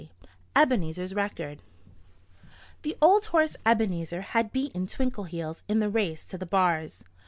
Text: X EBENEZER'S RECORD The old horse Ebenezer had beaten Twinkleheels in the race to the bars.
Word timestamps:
X 0.01 0.09
EBENEZER'S 0.55 1.13
RECORD 1.13 1.61
The 2.81 2.97
old 3.03 3.25
horse 3.27 3.55
Ebenezer 3.67 4.21
had 4.21 4.51
beaten 4.51 4.87
Twinkleheels 4.87 5.61
in 5.69 5.77
the 5.77 5.91
race 5.91 6.25
to 6.25 6.39
the 6.39 6.47
bars. 6.47 7.03